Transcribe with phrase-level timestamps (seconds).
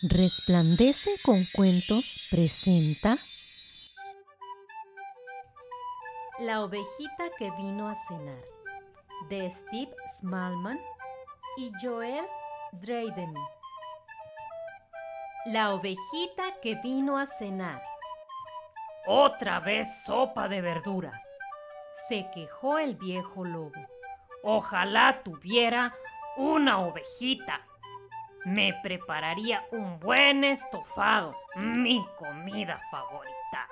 [0.00, 3.16] Resplandece con cuentos presenta
[6.38, 8.40] La ovejita que vino a cenar
[9.28, 10.78] de Steve Smallman
[11.56, 12.24] y Joel
[12.74, 13.34] Drayden.
[15.46, 17.82] La ovejita que vino a cenar.
[19.08, 21.20] Otra vez sopa de verduras,
[22.08, 23.84] se quejó el viejo lobo.
[24.44, 25.92] Ojalá tuviera
[26.36, 27.64] una ovejita
[28.44, 33.68] me prepararía un buen estofado, mi comida favorita.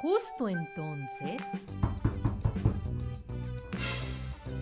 [0.00, 1.42] Justo entonces...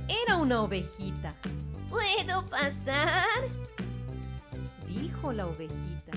[0.09, 1.33] Era una ovejita.
[1.89, 3.27] ¿Puedo pasar?
[4.87, 6.13] Dijo la ovejita.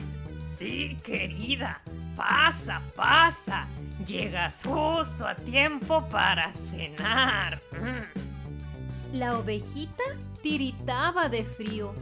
[0.58, 1.82] Sí, querida,
[2.16, 3.68] pasa, pasa.
[4.06, 7.62] Llegas justo a tiempo para cenar.
[7.72, 9.18] Mm.
[9.18, 10.04] La ovejita
[10.42, 11.94] tiritaba de frío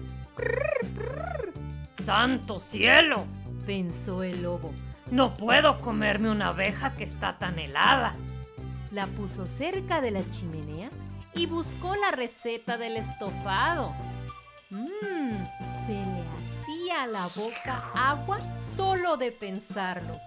[2.05, 3.25] ¡Santo cielo!
[3.65, 4.73] pensó el lobo.
[5.11, 8.13] No puedo comerme una abeja que está tan helada.
[8.91, 10.89] La puso cerca de la chimenea
[11.33, 13.93] y buscó la receta del estofado.
[14.70, 15.43] Mmm,
[15.85, 18.39] se le hacía a la boca agua
[18.76, 20.20] solo de pensarlo.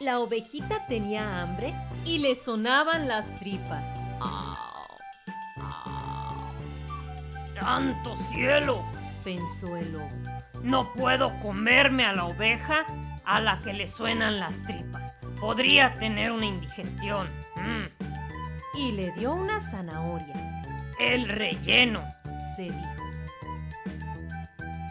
[0.00, 3.84] La ovejita tenía hambre y le sonaban las tripas.
[7.60, 8.84] ¡Santo cielo!
[9.24, 10.08] pensó el lobo.
[10.62, 12.86] No puedo comerme a la oveja
[13.24, 15.14] a la que le suenan las tripas.
[15.40, 17.26] Podría tener una indigestión.
[17.56, 18.78] Mm.
[18.78, 20.62] Y le dio una zanahoria.
[21.00, 22.04] El relleno,
[22.54, 22.96] se dijo.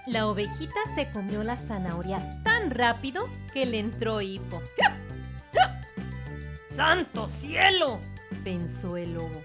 [0.05, 4.61] La ovejita se comió la zanahoria tan rápido que le entró hipo.
[6.69, 7.99] ¡Santo cielo!
[8.43, 9.43] pensó el lobo.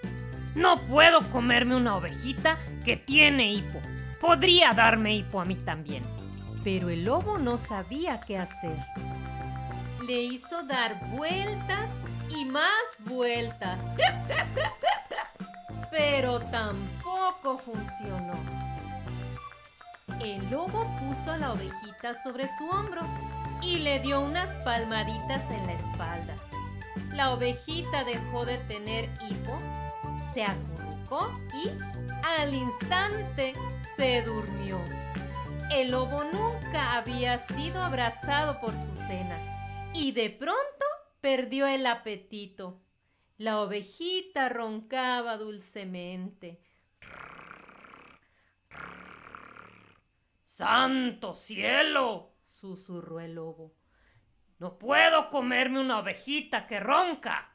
[0.55, 3.81] No puedo comerme una ovejita que tiene hipo.
[4.21, 6.03] Podría darme hipo a mí también.
[6.65, 8.77] Pero el lobo no sabía qué hacer.
[10.07, 11.89] Le hizo dar vueltas
[12.37, 13.79] y más vueltas.
[15.91, 18.35] Pero tampoco funcionó.
[20.21, 23.03] El lobo puso a la ovejita sobre su hombro
[23.63, 26.35] y le dio unas palmaditas en la espalda.
[27.15, 29.59] La ovejita dejó de tener hipo
[30.33, 31.71] se acurrucó y
[32.25, 33.53] al instante
[33.97, 34.79] se durmió.
[35.71, 39.37] El lobo nunca había sido abrazado por su cena
[39.93, 40.87] y de pronto
[41.21, 42.81] perdió el apetito.
[43.39, 46.61] La ovejita roncaba dulcemente.
[50.45, 52.35] ¡Santo cielo!
[52.47, 53.73] susurró el lobo.
[54.59, 57.50] No puedo comerme una ovejita que ronca.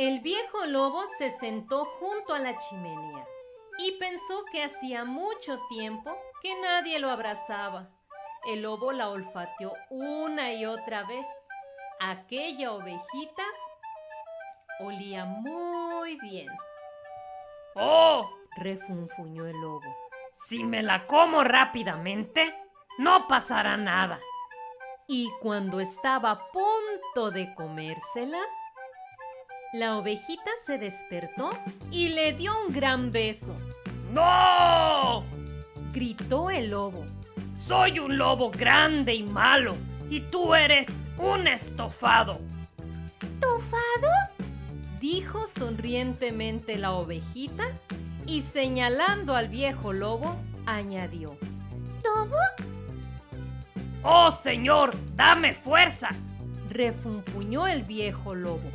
[0.00, 3.28] El viejo lobo se sentó junto a la chimenea
[3.76, 7.90] y pensó que hacía mucho tiempo que nadie lo abrazaba.
[8.46, 11.26] El lobo la olfateó una y otra vez.
[12.00, 13.42] Aquella ovejita
[14.78, 16.48] olía muy bien.
[17.74, 18.26] ¡Oh!
[18.56, 19.94] refunfuñó el lobo.
[20.48, 22.54] Si me la como rápidamente,
[22.96, 24.18] no pasará nada.
[25.06, 28.40] Y cuando estaba a punto de comérsela,
[29.72, 31.50] la ovejita se despertó
[31.90, 33.54] y le dio un gran beso.
[34.12, 35.24] ¡No!
[35.92, 37.04] gritó el lobo.
[37.66, 39.76] Soy un lobo grande y malo
[40.08, 40.86] y tú eres
[41.18, 42.40] un estofado.
[43.22, 44.08] ¿Estofado?
[45.00, 47.68] dijo sonrientemente la ovejita
[48.26, 51.36] y señalando al viejo lobo, añadió.
[52.04, 52.36] ¿Lobo?
[54.02, 54.90] ¡Oh, señor!
[55.14, 56.16] ¡Dame fuerzas!
[56.68, 58.70] refunfuñó el viejo lobo.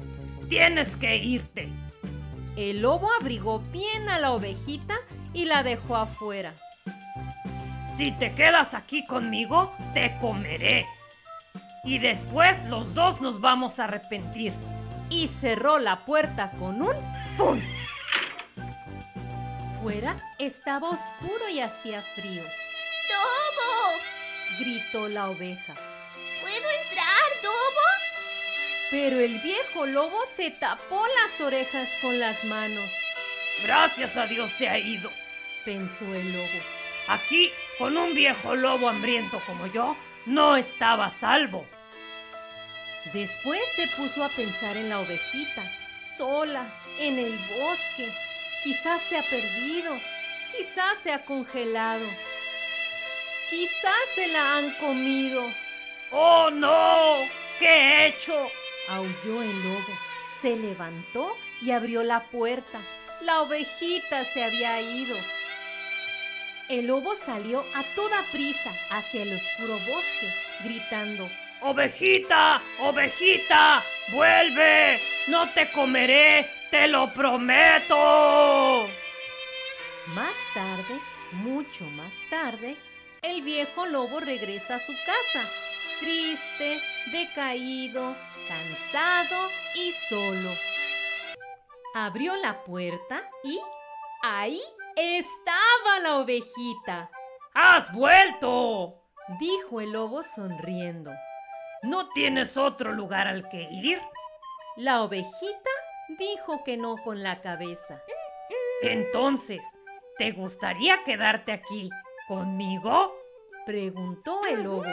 [0.50, 1.69] Tienes que irte.
[2.56, 4.95] El lobo abrigó bien a la ovejita
[5.33, 6.53] y la dejó afuera.
[7.97, 10.85] Si te quedas aquí conmigo, te comeré.
[11.83, 14.53] Y después los dos nos vamos a arrepentir.
[15.09, 16.95] Y cerró la puerta con un
[17.38, 17.59] ¡pum!
[19.81, 22.44] Fuera estaba oscuro y hacía frío.
[23.12, 24.59] ¡Lobo!
[24.59, 25.75] gritó la oveja.
[26.41, 26.85] ¿Puedo?
[28.92, 32.90] Pero el viejo lobo se tapó las orejas con las manos.
[33.64, 35.10] Gracias a Dios se ha ido,
[35.64, 36.64] pensó el lobo.
[37.08, 39.96] Aquí, con un viejo lobo hambriento como yo,
[40.26, 41.66] no estaba salvo.
[43.14, 45.64] Después se puso a pensar en la ovejita,
[46.18, 46.68] sola,
[47.00, 48.12] en el bosque.
[48.64, 49.94] Quizás se ha perdido,
[50.56, 52.06] quizás se ha congelado,
[53.50, 55.44] quizás se la han comido.
[56.12, 57.18] ¡Oh, no!
[57.60, 58.36] ¿Qué he hecho?
[58.90, 59.94] Aulló el lobo.
[60.42, 62.80] Se levantó y abrió la puerta.
[63.22, 65.16] La ovejita se había ido.
[66.70, 70.34] El lobo salió a toda prisa hacia el oscuro bosque,
[70.64, 71.30] gritando,
[71.62, 78.88] Ovejita, ovejita, vuelve, no te comeré, te lo prometo.
[80.14, 81.00] Más tarde,
[81.32, 82.76] mucho más tarde,
[83.24, 85.50] el viejo lobo regresa a su casa,
[86.00, 86.80] triste,
[87.12, 88.16] decaído,
[88.47, 90.51] cansado y solo.
[91.94, 93.59] Abrió la puerta y
[94.24, 94.62] ahí
[94.95, 97.09] estaba la ovejita,
[97.57, 99.01] ¡Has vuelto!
[99.39, 101.12] dijo el lobo sonriendo.
[101.83, 104.01] ¿No tienes otro lugar al que ir?
[104.75, 105.69] La ovejita
[106.19, 108.01] dijo que no con la cabeza.
[108.81, 109.62] Entonces,
[110.18, 111.89] ¿te gustaría quedarte aquí
[112.27, 113.15] conmigo?
[113.65, 114.83] Preguntó el lobo.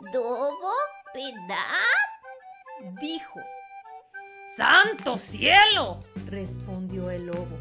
[0.00, 0.72] ¿No me comerás, Dobo?
[1.14, 3.00] ¿Verdad?
[3.00, 3.40] Dijo,
[4.56, 6.00] ¡Santo cielo!
[6.26, 7.58] respondió el lobo.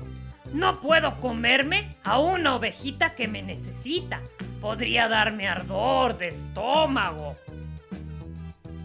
[0.54, 4.22] No puedo comerme a una ovejita que me necesita.
[4.62, 7.36] Podría darme ardor de estómago.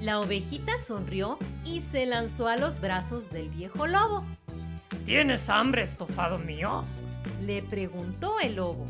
[0.01, 4.25] La ovejita sonrió y se lanzó a los brazos del viejo lobo.
[5.05, 6.85] ¿Tienes hambre, estofado mío?
[7.43, 8.87] Le preguntó el lobo.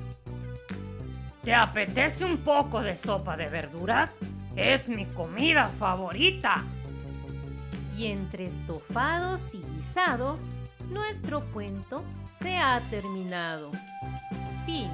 [1.43, 4.13] ¿Te apetece un poco de sopa de verduras?
[4.57, 6.65] Es mi comida favorita.
[7.97, 10.41] Y entre estofados y guisados,
[10.91, 12.05] nuestro cuento
[12.39, 13.71] se ha terminado.
[14.67, 14.91] Fin.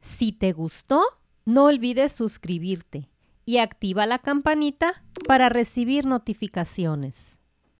[0.00, 1.02] Si te gustó,
[1.44, 3.10] no olvides suscribirte
[3.46, 7.33] y activa la campanita para recibir notificaciones.